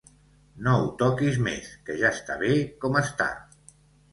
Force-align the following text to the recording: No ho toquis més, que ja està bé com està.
No 0.67 0.71
ho 0.77 0.87
toquis 1.01 1.37
més, 1.49 1.69
que 1.91 1.99
ja 1.99 2.11
està 2.17 2.39
bé 2.45 2.51
com 2.87 2.99
està. 3.03 3.29